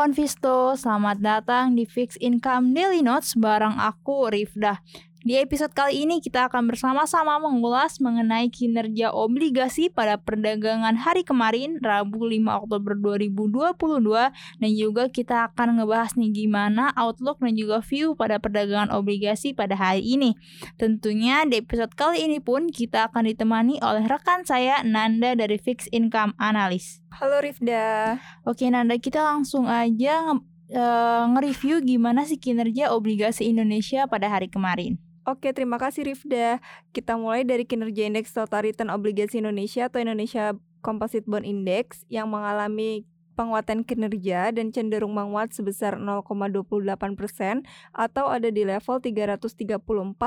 kawan 0.00 0.16
Visto, 0.16 0.72
selamat 0.80 1.20
datang 1.20 1.76
di 1.76 1.84
Fix 1.84 2.16
Income 2.24 2.72
Daily 2.72 3.04
Notes 3.04 3.36
bareng 3.36 3.76
aku 3.76 4.32
Rifdah. 4.32 4.80
Di 5.20 5.36
episode 5.36 5.76
kali 5.76 6.08
ini 6.08 6.24
kita 6.24 6.48
akan 6.48 6.72
bersama-sama 6.72 7.36
mengulas 7.36 8.00
mengenai 8.00 8.48
kinerja 8.48 9.12
obligasi 9.12 9.92
pada 9.92 10.16
perdagangan 10.16 10.96
hari 10.96 11.28
kemarin 11.28 11.76
Rabu 11.76 12.24
5 12.24 12.40
Oktober 12.64 12.96
2022 12.96 14.32
dan 14.32 14.70
juga 14.72 15.12
kita 15.12 15.52
akan 15.52 15.76
ngebahas 15.76 16.16
nih 16.16 16.32
gimana 16.32 16.96
outlook 16.96 17.36
dan 17.44 17.52
juga 17.52 17.84
view 17.84 18.16
pada 18.16 18.40
perdagangan 18.40 18.96
obligasi 18.96 19.52
pada 19.52 19.76
hari 19.76 20.00
ini. 20.08 20.40
Tentunya 20.80 21.44
di 21.44 21.60
episode 21.60 21.92
kali 21.92 22.24
ini 22.24 22.40
pun 22.40 22.72
kita 22.72 23.12
akan 23.12 23.28
ditemani 23.28 23.76
oleh 23.84 24.08
rekan 24.08 24.48
saya 24.48 24.80
Nanda 24.88 25.36
dari 25.36 25.60
Fix 25.60 25.84
Income 25.92 26.32
Analyst. 26.40 27.04
Halo 27.12 27.44
Rifda. 27.44 28.16
Oke 28.48 28.72
Nanda, 28.72 28.96
kita 28.96 29.20
langsung 29.20 29.68
aja 29.68 30.32
uh, 30.72 31.22
nge-review 31.28 31.84
gimana 31.84 32.24
sih 32.24 32.40
kinerja 32.40 32.88
obligasi 32.96 33.52
Indonesia 33.52 34.08
pada 34.08 34.32
hari 34.32 34.48
kemarin. 34.48 35.09
Oke, 35.28 35.52
terima 35.52 35.76
kasih 35.76 36.08
Rifda. 36.08 36.64
Kita 36.96 37.20
mulai 37.20 37.44
dari 37.44 37.68
kinerja 37.68 38.08
indeks 38.08 38.32
total 38.32 38.64
return 38.64 38.88
obligasi 38.88 39.44
Indonesia 39.44 39.92
atau 39.92 40.00
Indonesia 40.00 40.56
Composite 40.80 41.28
Bond 41.28 41.44
Index 41.44 42.08
yang 42.08 42.32
mengalami 42.32 43.04
penguatan 43.40 43.88
kinerja 43.88 44.52
dan 44.52 44.68
cenderung 44.68 45.16
menguat 45.16 45.56
sebesar 45.56 45.96
0,28 45.96 47.16
persen 47.16 47.64
atau 47.96 48.28
ada 48.28 48.52
di 48.52 48.68
level 48.68 49.00
334,75. 49.00 50.20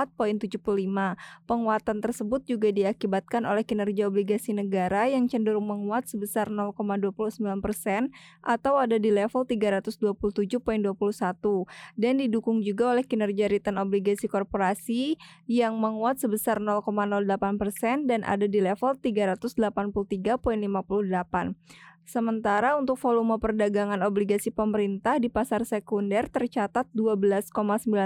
Penguatan 1.45 1.97
tersebut 2.01 2.41
juga 2.49 2.73
diakibatkan 2.73 3.45
oleh 3.45 3.61
kinerja 3.61 4.09
obligasi 4.09 4.57
negara 4.57 5.05
yang 5.05 5.29
cenderung 5.29 5.69
menguat 5.69 6.09
sebesar 6.09 6.49
0,29 6.49 7.13
persen 7.61 8.09
atau 8.41 8.81
ada 8.81 8.97
di 8.97 9.13
level 9.13 9.45
327,21 9.45 10.89
dan 11.93 12.17
didukung 12.17 12.65
juga 12.65 12.97
oleh 12.97 13.05
kinerja 13.05 13.45
return 13.45 13.77
obligasi 13.77 14.25
korporasi 14.25 15.21
yang 15.45 15.77
menguat 15.77 16.17
sebesar 16.17 16.57
0,08 16.57 17.61
persen 17.61 18.09
dan 18.09 18.25
ada 18.25 18.49
di 18.49 18.57
level 18.57 18.97
383,58. 18.97 21.92
Sementara 22.03 22.75
untuk 22.75 22.99
volume 22.99 23.39
perdagangan 23.39 24.03
obligasi 24.03 24.51
pemerintah 24.51 25.17
di 25.17 25.31
pasar 25.31 25.63
sekunder 25.63 26.27
tercatat 26.27 26.91
12,9 26.91 27.49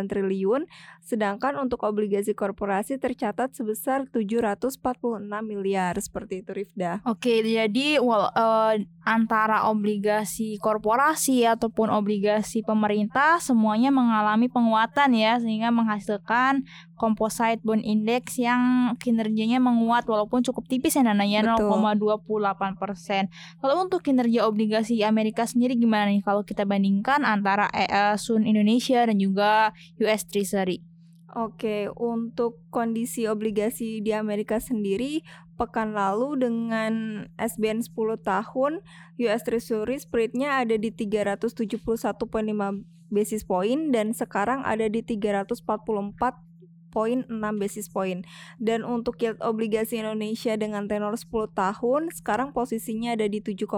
triliun, 0.05 0.69
sedangkan 1.01 1.57
untuk 1.57 1.81
obligasi 1.81 2.37
korporasi 2.37 3.01
tercatat 3.01 3.57
sebesar 3.57 4.05
746 4.13 4.77
miliar 5.41 5.97
seperti 5.97 6.45
itu 6.45 6.51
Rifda. 6.53 7.01
Oke, 7.09 7.41
jadi 7.41 7.97
well, 7.97 8.29
uh, 8.37 8.77
antara 9.01 9.65
obligasi 9.71 10.61
korporasi 10.61 11.47
ataupun 11.49 11.89
obligasi 11.89 12.61
pemerintah 12.61 13.41
semuanya 13.41 13.89
mengalami 13.89 14.45
penguatan 14.51 15.15
ya 15.17 15.41
sehingga 15.41 15.73
menghasilkan 15.73 16.67
composite 16.97 17.61
bond 17.61 17.85
index 17.85 18.41
yang 18.41 18.93
kinerjanya 18.97 19.61
menguat 19.61 20.09
walaupun 20.09 20.41
cukup 20.41 20.65
tipis 20.65 20.97
ya 20.97 21.05
nananya 21.05 21.55
0,28 21.55 22.75
persen. 22.75 23.29
Lalu 23.61 23.75
untuk 23.87 24.01
kinerja 24.01 24.49
obligasi 24.49 25.05
Amerika 25.05 25.45
sendiri 25.45 25.77
gimana 25.77 26.09
nih 26.09 26.25
kalau 26.25 26.41
kita 26.41 26.65
bandingkan 26.65 27.21
antara 27.23 27.69
EA 27.71 28.17
Sun 28.17 28.43
Indonesia 28.43 29.05
dan 29.05 29.21
juga 29.21 29.71
US 30.01 30.25
Treasury? 30.25 30.81
Oke, 31.37 31.85
untuk 31.93 32.65
kondisi 32.73 33.29
obligasi 33.29 34.01
di 34.01 34.09
Amerika 34.09 34.57
sendiri, 34.57 35.21
pekan 35.53 35.93
lalu 35.93 36.33
dengan 36.39 36.93
SBN 37.37 37.85
10 37.85 37.93
tahun, 38.25 38.81
US 39.21 39.41
Treasury 39.45 40.01
spreadnya 40.01 40.65
ada 40.65 40.73
di 40.81 40.89
371,5 40.89 42.25
basis 43.13 43.43
point 43.45 43.91
dan 43.93 44.17
sekarang 44.17 44.63
ada 44.65 44.89
di 44.89 45.05
344 45.05 46.46
6 47.05 47.29
basis 47.61 47.85
point. 47.93 48.25
Dan 48.57 48.81
untuk 48.81 49.21
yield 49.21 49.37
obligasi 49.45 50.01
Indonesia 50.01 50.57
dengan 50.57 50.89
tenor 50.89 51.13
10 51.13 51.53
tahun 51.53 52.01
sekarang 52.09 52.55
posisinya 52.55 53.13
ada 53.13 53.29
di 53.29 53.43
7,18 53.43 53.69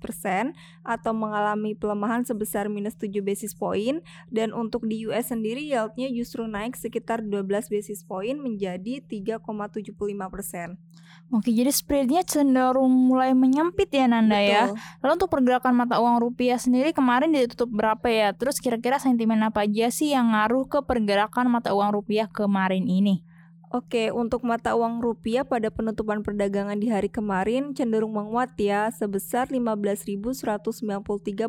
persen 0.00 0.56
atau 0.86 1.12
mengalami 1.12 1.76
pelemahan 1.76 2.24
sebesar 2.24 2.72
minus 2.72 2.96
7 2.96 3.20
basis 3.20 3.52
point. 3.52 4.00
Dan 4.32 4.56
untuk 4.56 4.88
di 4.88 5.04
US 5.10 5.28
sendiri 5.28 5.60
yieldnya 5.60 6.08
justru 6.08 6.48
naik 6.48 6.78
sekitar 6.78 7.20
12 7.20 7.68
basis 7.68 8.00
point 8.06 8.40
menjadi 8.40 9.04
3,75 9.04 9.92
persen. 10.32 10.80
Oke, 11.28 11.52
jadi 11.52 11.68
spreadnya 11.68 12.24
cenderung 12.24 12.88
mulai 12.88 13.36
menyempit 13.36 13.92
ya 13.92 14.08
Nanda 14.08 14.40
ya. 14.40 14.72
Betul. 14.72 14.80
ya. 14.80 14.96
Lalu 15.04 15.12
untuk 15.20 15.30
pergerakan 15.30 15.74
mata 15.76 16.00
uang 16.00 16.24
rupiah 16.24 16.56
sendiri 16.56 16.96
kemarin 16.96 17.36
ditutup 17.36 17.68
berapa 17.68 18.08
ya? 18.08 18.32
Terus 18.32 18.56
kira-kira 18.64 18.96
sentimen 18.96 19.44
apa 19.44 19.68
aja 19.68 19.92
sih 19.92 20.16
yang 20.16 20.32
ngaruh 20.32 20.64
ke 20.72 20.80
pergerakan 20.88 21.52
mata 21.52 21.76
uang 21.76 21.92
rupiah 21.92 22.32
kemarin 22.32 22.88
ini. 22.88 23.27
Oke, 23.68 24.08
untuk 24.08 24.48
mata 24.48 24.72
uang 24.72 25.04
rupiah 25.04 25.44
pada 25.44 25.68
penutupan 25.68 26.24
perdagangan 26.24 26.80
di 26.80 26.88
hari 26.88 27.12
kemarin 27.12 27.76
cenderung 27.76 28.16
menguat 28.16 28.56
ya 28.56 28.88
sebesar 28.88 29.52
15.193 29.52 30.40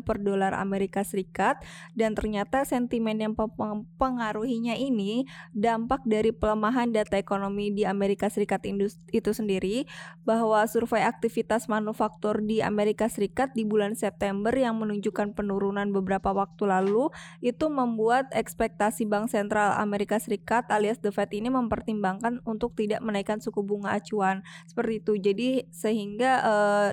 per 0.04 0.20
dolar 0.20 0.52
Amerika 0.52 1.00
Serikat. 1.00 1.64
Dan 1.96 2.12
ternyata 2.12 2.68
sentimen 2.68 3.16
yang 3.24 3.32
mempengaruhinya 3.32 4.76
ini 4.76 5.24
dampak 5.56 6.04
dari 6.04 6.28
pelemahan 6.28 6.92
data 6.92 7.16
ekonomi 7.16 7.72
di 7.72 7.88
Amerika 7.88 8.28
Serikat 8.28 8.68
itu 9.08 9.32
sendiri 9.32 9.88
bahwa 10.28 10.60
survei 10.68 11.08
aktivitas 11.08 11.72
manufaktur 11.72 12.44
di 12.44 12.60
Amerika 12.60 13.08
Serikat 13.08 13.56
di 13.56 13.64
bulan 13.64 13.96
September 13.96 14.52
yang 14.52 14.76
menunjukkan 14.76 15.32
penurunan 15.32 15.88
beberapa 15.88 16.36
waktu 16.36 16.68
lalu 16.68 17.08
itu 17.40 17.72
membuat 17.72 18.28
ekspektasi 18.36 19.08
Bank 19.08 19.32
Sentral 19.32 19.72
Amerika 19.80 20.20
Serikat 20.20 20.68
alias 20.68 21.00
The 21.00 21.08
Fed 21.16 21.32
ini 21.32 21.48
mempertimbangkan 21.48 22.09
mempertimbangkan 22.10 22.42
untuk 22.42 22.74
tidak 22.74 23.00
menaikkan 23.02 23.38
suku 23.38 23.62
bunga 23.62 23.94
acuan 23.94 24.42
seperti 24.66 25.02
itu. 25.02 25.12
Jadi 25.20 25.48
sehingga 25.70 26.32
uh, 26.42 26.90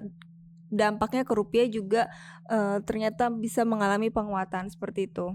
dampaknya 0.69 1.23
ke 1.23 1.33
rupiah 1.33 1.65
juga 1.65 2.11
uh, 2.51 2.83
ternyata 2.83 3.31
bisa 3.31 3.63
mengalami 3.65 4.13
penguatan 4.13 4.69
seperti 4.69 5.09
itu. 5.09 5.33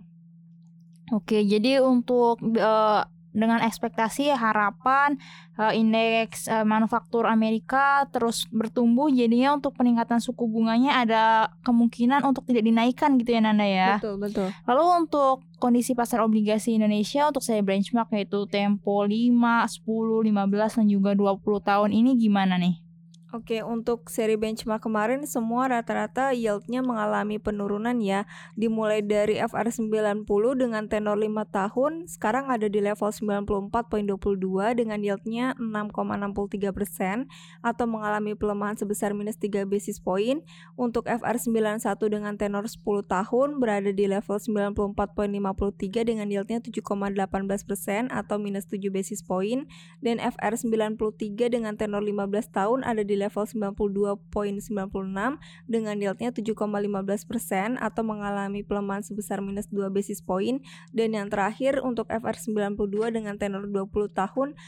Oke, 1.10 1.42
jadi 1.44 1.82
untuk 1.82 2.38
uh, 2.56 3.04
dengan 3.32 3.64
ekspektasi 3.64 4.28
harapan 4.32 5.16
uh, 5.56 5.72
indeks 5.72 6.46
uh, 6.46 6.62
manufaktur 6.62 7.24
Amerika 7.24 8.04
terus 8.12 8.44
bertumbuh 8.52 9.08
jadinya 9.08 9.56
untuk 9.56 9.72
peningkatan 9.76 10.20
suku 10.20 10.44
bunganya 10.44 11.02
ada 11.02 11.22
kemungkinan 11.64 12.22
untuk 12.28 12.44
tidak 12.44 12.68
dinaikkan 12.68 13.16
gitu 13.16 13.32
ya 13.32 13.40
Nanda 13.40 13.66
ya. 13.66 13.98
Betul, 13.98 14.16
betul. 14.20 14.48
Lalu 14.68 14.84
untuk 15.04 15.42
kondisi 15.56 15.96
pasar 15.96 16.20
obligasi 16.20 16.76
Indonesia 16.76 17.26
untuk 17.26 17.40
saya 17.40 17.64
benchmark 17.64 18.12
yaitu 18.12 18.44
tempo 18.46 19.02
5, 19.02 19.10
10, 19.10 19.80
15 19.82 20.78
dan 20.78 20.86
juga 20.86 21.10
20 21.16 21.40
tahun 21.64 21.90
ini 21.90 22.10
gimana 22.20 22.60
nih? 22.60 22.91
Oke, 23.32 23.64
untuk 23.64 24.12
seri 24.12 24.36
benchmark 24.36 24.84
kemarin 24.84 25.24
semua 25.24 25.64
rata-rata 25.64 26.36
yieldnya 26.36 26.84
mengalami 26.84 27.40
penurunan 27.40 27.96
ya. 27.96 28.28
Dimulai 28.60 29.00
dari 29.00 29.40
FR90 29.40 30.28
dengan 30.60 30.84
tenor 30.84 31.16
5 31.16 31.40
tahun, 31.48 31.92
sekarang 32.12 32.52
ada 32.52 32.68
di 32.68 32.84
level 32.84 33.08
94.22 33.08 34.76
dengan 34.76 35.00
yieldnya 35.00 35.56
6,63% 35.56 37.24
atau 37.64 37.84
mengalami 37.88 38.36
pelemahan 38.36 38.76
sebesar 38.76 39.16
minus 39.16 39.40
3 39.40 39.64
basis 39.64 39.96
point. 39.96 40.44
Untuk 40.76 41.08
FR91 41.08 41.88
dengan 42.12 42.36
tenor 42.36 42.68
10 42.68 42.84
tahun 42.84 43.48
berada 43.56 43.96
di 43.96 44.12
level 44.12 44.36
94.53 44.84 46.04
dengan 46.04 46.28
yieldnya 46.28 46.60
7,18% 46.60 48.12
atau 48.12 48.36
minus 48.36 48.68
7 48.68 48.92
basis 48.92 49.24
point. 49.24 49.64
Dan 50.04 50.20
FR93 50.20 51.48
dengan 51.48 51.80
tenor 51.80 52.04
15 52.04 52.28
tahun 52.52 52.84
ada 52.84 53.00
di 53.00 53.21
level 53.22 53.46
92.96 53.46 55.38
dengan 55.70 55.96
yieldnya 56.02 56.34
7,15% 56.34 57.30
persen 57.30 57.78
atau 57.78 58.02
mengalami 58.02 58.66
pelemahan 58.66 59.06
sebesar 59.06 59.38
minus 59.38 59.70
2 59.70 59.86
basis 59.94 60.18
point. 60.18 60.58
Dan 60.90 61.14
yang 61.14 61.30
terakhir 61.30 61.78
untuk 61.86 62.10
FR92 62.10 63.14
dengan 63.14 63.38
tenor 63.38 63.70
20 63.70 64.10
tahun 64.10 64.58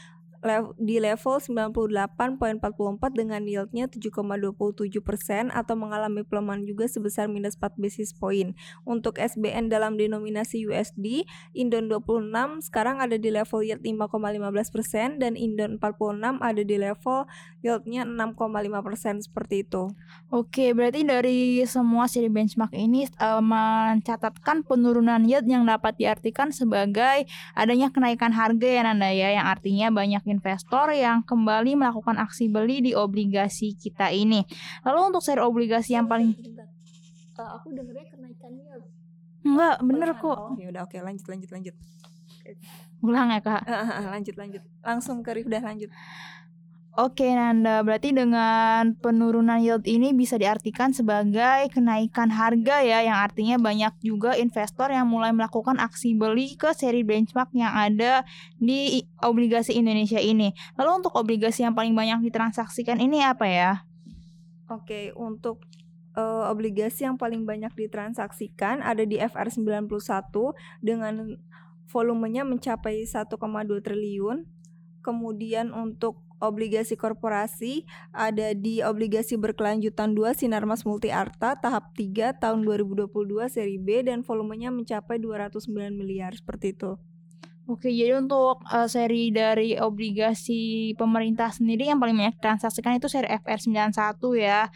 di 0.77 1.01
level 1.01 1.41
98.44 1.41 3.17
dengan 3.17 3.41
yieldnya 3.43 3.89
7,27 3.89 5.01
persen 5.01 5.49
atau 5.49 5.73
mengalami 5.73 6.21
pelemahan 6.21 6.61
juga 6.63 6.85
sebesar 6.85 7.25
minus 7.25 7.57
4 7.57 7.75
basis 7.81 8.13
point. 8.13 8.53
Untuk 8.85 9.17
SBN 9.17 9.73
dalam 9.73 9.97
denominasi 9.97 10.69
USD, 10.69 11.25
Indon 11.57 11.89
26 11.89 12.69
sekarang 12.69 13.01
ada 13.01 13.17
di 13.17 13.33
level 13.33 13.65
yield 13.65 13.81
5,15 13.81 14.75
persen 14.75 15.07
dan 15.17 15.33
Indon 15.33 15.81
46 15.81 16.39
ada 16.39 16.61
di 16.61 16.75
level 16.77 17.19
yieldnya 17.65 18.05
6,5 18.05 18.85
persen 18.85 19.15
seperti 19.19 19.65
itu. 19.65 19.89
Oke, 20.29 20.77
berarti 20.77 21.01
dari 21.01 21.65
semua 21.65 22.05
seri 22.05 22.29
benchmark 22.29 22.73
ini 22.77 23.09
uh, 23.17 23.41
mencatatkan 23.41 24.61
penurunan 24.61 25.25
yield 25.25 25.49
yang 25.49 25.65
dapat 25.65 25.97
diartikan 25.97 26.53
sebagai 26.53 27.25
adanya 27.57 27.89
kenaikan 27.89 28.29
harga 28.29 28.67
ya 28.67 28.81
Nanda 28.85 29.09
ya, 29.09 29.33
yang 29.33 29.47
artinya 29.49 29.89
banyak 29.89 30.21
investor 30.35 30.91
yang 30.91 31.23
kembali 31.23 31.79
melakukan 31.79 32.19
aksi 32.19 32.51
beli 32.51 32.83
di 32.83 32.91
obligasi 32.91 33.79
kita 33.79 34.11
ini. 34.11 34.43
Lalu 34.83 34.99
untuk 35.15 35.23
seri 35.23 35.39
obligasi 35.39 35.95
yang 35.95 36.11
paling 36.11 36.35
Uh, 37.35 37.59
aku 37.59 37.75
dengernya 37.75 38.07
kenaikan 38.07 38.55
yield. 38.55 38.87
Enggak, 39.43 39.75
bener 39.83 40.09
kok. 40.15 40.39
Oh, 40.39 40.55
ya 40.55 40.71
udah 40.71 40.87
oke 40.87 40.95
lanjut 41.03 41.27
lanjut 41.27 41.49
lanjut. 41.51 41.75
Ulang 43.03 43.27
ya, 43.27 43.39
Kak. 43.43 43.61
lanjut 44.15 44.35
lanjut. 44.39 44.63
Langsung 44.79 45.19
ke 45.19 45.35
Rifdah 45.35 45.59
lanjut. 45.59 45.91
Oke 46.95 47.27
Nanda, 47.27 47.83
berarti 47.83 48.15
dengan 48.15 48.95
penurunan 49.03 49.59
yield 49.59 49.83
ini 49.83 50.15
bisa 50.15 50.39
diartikan 50.39 50.95
sebagai 50.95 51.67
kenaikan 51.67 52.31
harga 52.31 52.79
ya 52.79 53.03
Yang 53.03 53.19
artinya 53.19 53.57
banyak 53.59 53.93
juga 53.99 54.39
investor 54.39 54.87
yang 54.95 55.03
mulai 55.03 55.35
melakukan 55.35 55.75
aksi 55.75 56.15
beli 56.15 56.55
ke 56.55 56.71
seri 56.71 57.03
benchmark 57.03 57.51
yang 57.51 57.75
ada 57.75 58.23
di 58.55 59.03
obligasi 59.19 59.75
Indonesia 59.75 60.23
ini 60.23 60.55
Lalu 60.79 61.03
untuk 61.03 61.19
obligasi 61.19 61.67
yang 61.67 61.75
paling 61.75 61.91
banyak 61.91 62.31
ditransaksikan 62.31 63.03
ini 63.03 63.27
apa 63.27 63.43
ya? 63.43 63.71
Oke, 64.71 65.11
untuk 65.19 65.67
uh, 66.15 66.47
obligasi 66.47 67.05
yang 67.05 67.19
paling 67.19 67.43
banyak 67.43 67.75
ditransaksikan 67.75 68.81
ada 68.81 69.03
di 69.03 69.19
FR91 69.19 70.31
dengan 70.79 71.37
volumenya 71.91 72.47
mencapai 72.47 73.05
1,2 73.05 73.29
triliun. 73.83 74.47
Kemudian 75.05 75.69
untuk 75.69 76.24
obligasi 76.43 76.99
korporasi 76.99 77.87
ada 78.11 78.51
di 78.51 78.83
obligasi 78.83 79.39
berkelanjutan 79.39 80.15
2 80.15 80.35
Sinarmas 80.35 80.83
Multi 80.83 81.11
Arta 81.11 81.55
tahap 81.55 81.95
3 81.95 82.37
tahun 82.39 82.63
2022 82.63 83.11
seri 83.47 83.77
B 83.79 84.03
dan 84.03 84.21
volumenya 84.23 84.71
mencapai 84.71 85.19
209 85.21 85.71
miliar 85.95 86.35
seperti 86.35 86.75
itu. 86.75 86.99
Oke, 87.65 87.89
jadi 87.89 88.21
untuk 88.21 88.61
uh, 88.69 88.85
seri 88.85 89.33
dari 89.33 89.73
obligasi 89.73 90.93
pemerintah 91.01 91.49
sendiri 91.49 91.89
yang 91.89 91.97
paling 91.97 92.13
banyak 92.13 92.37
transaksikan 92.37 93.01
itu 93.01 93.09
seri 93.09 93.25
FR91 93.41 94.21
ya. 94.37 94.69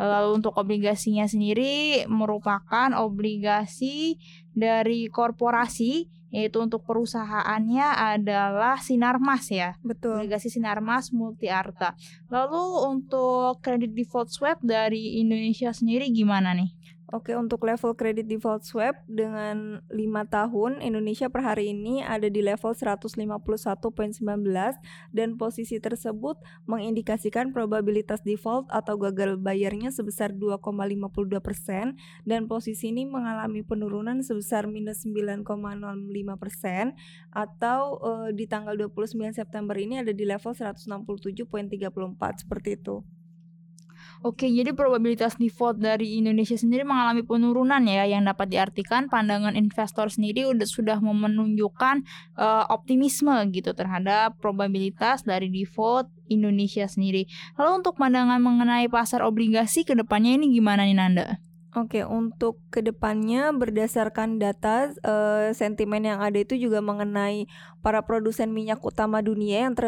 Lalu 0.00 0.40
untuk 0.40 0.56
obligasinya 0.56 1.28
sendiri 1.28 2.08
merupakan 2.08 2.88
obligasi 2.96 4.16
dari 4.56 5.12
korporasi 5.12 6.08
yaitu 6.30 6.62
untuk 6.62 6.86
perusahaannya 6.86 8.16
adalah 8.16 8.78
Sinarmas 8.78 9.50
ya. 9.50 9.74
Betul. 9.82 10.24
Obligasi 10.24 10.48
Sinarmas 10.48 11.10
Multi 11.10 11.50
Arta. 11.50 11.98
Lalu 12.30 12.86
untuk 12.86 13.58
kredit 13.60 13.92
default 13.92 14.30
swap 14.30 14.62
dari 14.62 15.18
Indonesia 15.18 15.74
sendiri 15.74 16.08
gimana 16.14 16.54
nih? 16.54 16.70
Oke, 17.10 17.34
untuk 17.34 17.66
level 17.66 17.98
kredit 17.98 18.30
default 18.30 18.62
swap 18.62 18.94
dengan 19.10 19.82
5 19.90 19.98
tahun 20.30 20.78
Indonesia 20.78 21.26
per 21.26 21.42
hari 21.42 21.74
ini 21.74 22.06
ada 22.06 22.30
di 22.30 22.38
level 22.38 22.70
151.19 22.70 24.14
dan 25.10 25.34
posisi 25.34 25.82
tersebut 25.82 26.38
mengindikasikan 26.70 27.50
probabilitas 27.50 28.22
default 28.22 28.70
atau 28.70 28.94
gagal 28.94 29.42
bayarnya 29.42 29.90
sebesar 29.90 30.30
2,52% 30.38 31.98
dan 32.30 32.46
posisi 32.46 32.94
ini 32.94 33.02
mengalami 33.10 33.66
penurunan 33.66 34.22
sebesar 34.22 34.70
minus 34.70 35.02
9,05% 35.02 36.94
atau 37.34 37.98
uh, 38.06 38.30
di 38.30 38.46
tanggal 38.46 38.78
29 38.78 39.34
September 39.34 39.74
ini 39.74 39.98
ada 39.98 40.14
di 40.14 40.22
level 40.22 40.54
167.34 40.54 41.74
seperti 42.46 42.78
itu. 42.78 43.02
Oke, 44.20 44.52
jadi 44.52 44.76
probabilitas 44.76 45.40
default 45.40 45.80
dari 45.80 46.20
Indonesia 46.20 46.52
sendiri 46.52 46.84
mengalami 46.84 47.24
penurunan 47.24 47.80
ya 47.88 48.04
yang 48.04 48.28
dapat 48.28 48.52
diartikan 48.52 49.08
pandangan 49.08 49.56
investor 49.56 50.12
sendiri 50.12 50.44
udah 50.44 50.68
sudah 50.68 51.00
menunjukkan 51.00 52.04
uh, 52.36 52.68
optimisme 52.68 53.32
gitu 53.48 53.72
terhadap 53.72 54.36
probabilitas 54.36 55.24
dari 55.24 55.48
default 55.48 56.12
Indonesia 56.28 56.84
sendiri. 56.84 57.32
Lalu 57.56 57.80
untuk 57.80 57.96
pandangan 57.96 58.44
mengenai 58.44 58.92
pasar 58.92 59.24
obligasi 59.24 59.88
ke 59.88 59.96
depannya 59.96 60.36
ini 60.36 60.52
gimana 60.52 60.84
nih 60.84 61.00
Nanda? 61.00 61.40
Oke, 61.70 62.02
untuk 62.02 62.58
ke 62.74 62.82
depannya 62.82 63.54
berdasarkan 63.54 64.42
data 64.42 64.90
uh, 65.06 65.54
sentimen 65.54 66.02
yang 66.02 66.18
ada 66.18 66.42
itu 66.42 66.58
juga 66.58 66.82
mengenai 66.82 67.46
para 67.78 68.02
produsen 68.02 68.50
minyak 68.50 68.82
utama 68.82 69.22
dunia 69.22 69.70
yang 69.70 69.78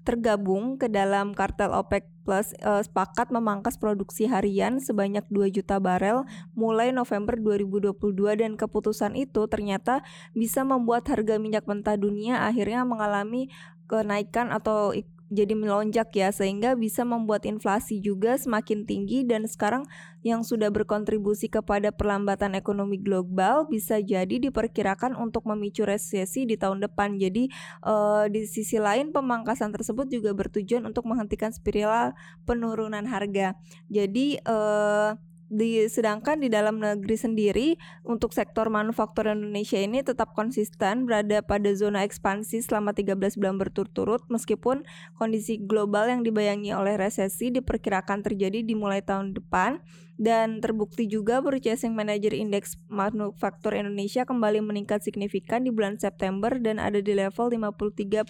tergabung 0.00 0.80
ke 0.80 0.88
dalam 0.88 1.36
kartel 1.36 1.76
OPEC 1.76 2.08
Plus 2.26 2.56
uh, 2.64 2.80
sepakat 2.82 3.30
memangkas 3.30 3.78
produksi 3.78 4.26
harian 4.26 4.82
sebanyak 4.82 5.22
2 5.30 5.52
juta 5.54 5.78
barel 5.78 6.26
mulai 6.58 6.90
November 6.90 7.38
2022 7.38 7.94
dan 8.34 8.58
keputusan 8.58 9.14
itu 9.14 9.46
ternyata 9.46 10.02
bisa 10.34 10.66
membuat 10.66 11.06
harga 11.06 11.38
minyak 11.38 11.68
mentah 11.70 11.94
dunia 11.94 12.42
akhirnya 12.48 12.82
mengalami 12.82 13.46
kenaikan 13.86 14.50
atau 14.50 14.90
jadi 15.26 15.58
melonjak 15.58 16.14
ya 16.14 16.30
sehingga 16.30 16.78
bisa 16.78 17.02
membuat 17.02 17.42
inflasi 17.50 17.98
juga 17.98 18.38
semakin 18.38 18.86
tinggi 18.86 19.26
dan 19.26 19.50
sekarang 19.50 19.82
yang 20.22 20.46
sudah 20.46 20.70
berkontribusi 20.70 21.50
kepada 21.50 21.90
perlambatan 21.94 22.54
ekonomi 22.58 22.98
global 22.98 23.66
bisa 23.66 23.98
jadi 24.02 24.38
diperkirakan 24.38 25.14
untuk 25.18 25.46
memicu 25.46 25.86
resesi 25.86 26.46
di 26.46 26.58
tahun 26.58 26.82
depan. 26.82 27.18
Jadi 27.18 27.50
uh, 27.86 28.26
di 28.26 28.46
sisi 28.46 28.78
lain 28.78 29.10
pemangkasan 29.10 29.70
tersebut 29.70 30.10
juga 30.10 30.34
bertujuan 30.34 30.86
untuk 30.86 31.06
menghentikan 31.06 31.50
spiral 31.54 32.14
penurunan 32.42 33.06
harga. 33.06 33.54
Jadi 33.90 34.42
uh, 34.46 35.14
di 35.46 35.86
sedangkan 35.86 36.42
di 36.42 36.50
dalam 36.50 36.82
negeri 36.82 37.14
sendiri 37.14 37.68
untuk 38.02 38.34
sektor 38.34 38.66
manufaktur 38.66 39.30
Indonesia 39.30 39.78
ini 39.78 40.02
tetap 40.02 40.34
konsisten 40.34 41.06
berada 41.06 41.38
pada 41.42 41.70
zona 41.78 42.02
ekspansi 42.02 42.66
selama 42.66 42.90
13 42.90 43.38
bulan 43.38 43.54
berturut-turut 43.54 44.26
meskipun 44.26 44.82
kondisi 45.14 45.62
global 45.62 46.10
yang 46.10 46.26
dibayangi 46.26 46.74
oleh 46.74 46.98
resesi 46.98 47.54
diperkirakan 47.54 48.26
terjadi 48.26 48.66
dimulai 48.66 49.06
tahun 49.06 49.38
depan 49.38 49.78
dan 50.16 50.64
terbukti 50.64 51.04
juga 51.04 51.44
Purchasing 51.44 51.92
Manager 51.92 52.32
Index 52.32 52.80
Manufaktur 52.88 53.76
Indonesia 53.76 54.24
kembali 54.24 54.64
meningkat 54.64 55.04
signifikan 55.04 55.60
di 55.60 55.68
bulan 55.68 56.00
September 56.00 56.56
dan 56.56 56.80
ada 56.80 57.04
di 57.04 57.12
level 57.12 57.52
53,7 57.52 58.24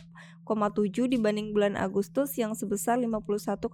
dibanding 1.06 1.54
bulan 1.54 1.78
Agustus 1.78 2.34
yang 2.34 2.58
sebesar 2.58 2.98
51,7. 2.98 3.70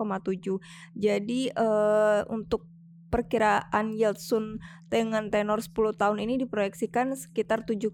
Jadi 0.93 1.49
uh, 1.57 2.29
untuk 2.29 2.69
perkiraan 3.13 3.93
yield 3.93 4.17
Sun 4.17 4.57
dengan 4.89 5.29
tenor 5.29 5.61
10 5.61 6.01
tahun 6.01 6.19
ini 6.25 6.41
diproyeksikan 6.49 7.13
sekitar 7.13 7.69
7,25 7.69 7.93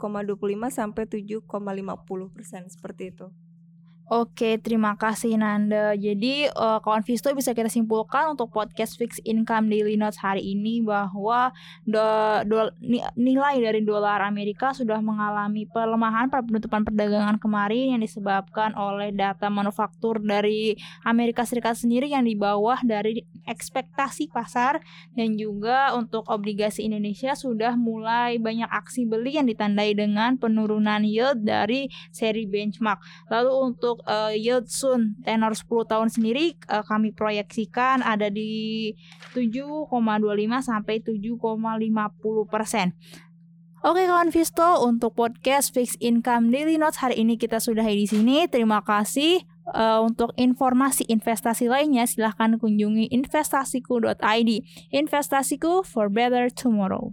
sampai 0.71 1.05
7,50 1.11 2.31
persen 2.31 2.71
seperti 2.71 3.11
itu. 3.11 3.27
Oke, 4.09 4.57
terima 4.57 4.97
kasih 4.97 5.37
Nanda. 5.37 5.93
Jadi 5.93 6.49
uh, 6.49 6.81
kawan 6.81 7.05
Visto 7.05 7.29
bisa 7.37 7.53
kita 7.53 7.69
simpulkan 7.69 8.33
untuk 8.33 8.49
podcast 8.49 8.97
Fixed 8.97 9.21
Income 9.29 9.69
Daily 9.69 10.01
Notes 10.01 10.17
hari 10.17 10.41
ini 10.49 10.81
bahwa 10.81 11.53
do, 11.85 12.01
do, 12.49 12.73
nilai 13.21 13.61
dari 13.61 13.85
dolar 13.85 14.25
Amerika 14.25 14.73
sudah 14.73 14.97
mengalami 15.05 15.69
pelemahan 15.69 16.33
pada 16.33 16.41
penutupan 16.41 16.89
perdagangan 16.89 17.37
kemarin 17.37 17.93
yang 17.93 18.01
disebabkan 18.01 18.73
oleh 18.81 19.13
data 19.13 19.53
manufaktur 19.53 20.25
dari 20.25 20.73
Amerika 21.05 21.45
Serikat 21.45 21.77
sendiri 21.77 22.09
yang 22.09 22.25
di 22.25 22.33
bawah 22.33 22.81
dari 22.81 23.29
ekspektasi 23.45 24.33
pasar 24.33 24.81
dan 25.21 25.37
juga 25.37 25.93
untuk 25.93 26.25
obligasi 26.33 26.89
Indonesia 26.89 27.37
sudah 27.37 27.77
mulai 27.77 28.41
banyak 28.41 28.73
aksi 28.73 29.05
beli 29.05 29.37
yang 29.37 29.45
ditandai 29.45 29.93
dengan 29.93 30.41
penurunan 30.41 31.05
yield 31.05 31.45
dari 31.45 31.93
seri 32.09 32.49
benchmark. 32.49 33.05
Lalu 33.29 33.53
untuk 33.53 33.98
untuk 33.99 34.07
uh, 34.07 34.31
yield 34.31 34.71
soon 34.71 35.19
tenor 35.27 35.59
10 35.59 35.67
tahun 35.91 36.09
sendiri 36.15 36.55
uh, 36.71 36.87
kami 36.87 37.11
proyeksikan 37.11 38.07
ada 38.07 38.31
di 38.31 38.95
7,25 39.35 39.91
sampai 40.63 41.03
7,50 41.03 42.47
persen. 42.47 42.95
Oke 43.79 44.11
kawan 44.11 44.35
Visto, 44.35 44.83
untuk 44.83 45.15
podcast 45.15 45.71
Fix 45.71 45.95
Income 46.03 46.51
Daily 46.51 46.79
Notes 46.79 46.99
hari 46.99 47.23
ini 47.23 47.39
kita 47.39 47.63
sudah 47.63 47.87
di 47.87 48.07
sini. 48.07 48.47
Terima 48.47 48.83
kasih. 48.83 49.43
Uh, 49.69 50.01
untuk 50.01 50.33
informasi 50.41 51.05
investasi 51.13 51.69
lainnya 51.69 52.09
silahkan 52.09 52.57
kunjungi 52.57 53.13
investasiku.id. 53.13 54.51
Investasiku 54.91 55.85
for 55.85 56.09
better 56.09 56.49
tomorrow. 56.49 57.13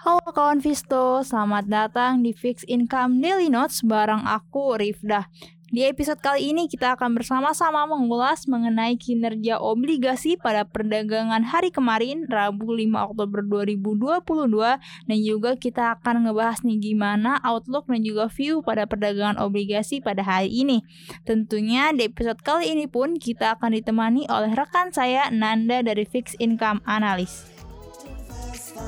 Halo 0.00 0.32
kawan 0.32 0.64
Visto, 0.64 1.20
selamat 1.20 1.68
datang 1.68 2.24
di 2.24 2.32
Fix 2.32 2.64
Income 2.64 3.20
Daily 3.20 3.52
Notes 3.52 3.84
bareng 3.84 4.24
aku 4.24 4.80
Rifdah. 4.80 5.28
Di 5.68 5.84
episode 5.84 6.24
kali 6.24 6.56
ini 6.56 6.72
kita 6.72 6.96
akan 6.96 7.20
bersama-sama 7.20 7.84
mengulas 7.84 8.48
mengenai 8.48 8.96
kinerja 8.96 9.60
obligasi 9.60 10.40
pada 10.40 10.64
perdagangan 10.64 11.44
hari 11.44 11.68
kemarin 11.68 12.24
Rabu 12.24 12.72
5 12.72 13.12
Oktober 13.12 13.44
2022 13.44 14.80
dan 14.80 15.18
juga 15.20 15.60
kita 15.60 16.00
akan 16.00 16.24
ngebahas 16.24 16.64
nih 16.64 16.80
gimana 16.80 17.36
outlook 17.44 17.84
dan 17.92 18.00
juga 18.00 18.32
view 18.32 18.64
pada 18.64 18.88
perdagangan 18.88 19.36
obligasi 19.36 20.00
pada 20.00 20.24
hari 20.24 20.48
ini. 20.48 20.80
Tentunya 21.28 21.92
di 21.92 22.08
episode 22.08 22.40
kali 22.40 22.72
ini 22.72 22.88
pun 22.88 23.20
kita 23.20 23.60
akan 23.60 23.76
ditemani 23.76 24.32
oleh 24.32 24.56
rekan 24.56 24.96
saya 24.96 25.28
Nanda 25.28 25.84
dari 25.84 26.08
Fix 26.08 26.40
Income 26.40 26.88
Analyst. 26.88 27.59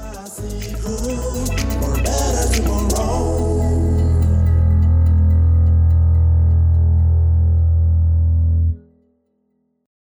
passing 0.01 0.61
through, 0.77 1.47
for 1.81 2.03
better 2.03 2.63
tomorrow. 2.63 3.52